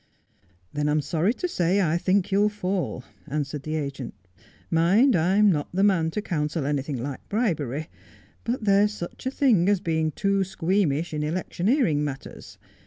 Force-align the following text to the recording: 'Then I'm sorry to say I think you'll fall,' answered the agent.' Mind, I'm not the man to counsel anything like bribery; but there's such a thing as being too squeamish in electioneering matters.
'Then 0.73 0.89
I'm 0.89 0.99
sorry 1.01 1.31
to 1.35 1.47
say 1.47 1.79
I 1.79 1.95
think 1.95 2.31
you'll 2.31 2.49
fall,' 2.49 3.03
answered 3.27 3.61
the 3.61 3.75
agent.' 3.75 4.15
Mind, 4.81 5.15
I'm 5.15 5.51
not 5.51 5.69
the 5.71 5.83
man 5.83 6.09
to 6.09 6.23
counsel 6.23 6.65
anything 6.65 6.97
like 6.97 7.29
bribery; 7.29 7.87
but 8.43 8.63
there's 8.63 8.93
such 8.93 9.27
a 9.27 9.29
thing 9.29 9.69
as 9.69 9.79
being 9.79 10.09
too 10.11 10.43
squeamish 10.43 11.13
in 11.13 11.21
electioneering 11.21 12.03
matters. 12.03 12.57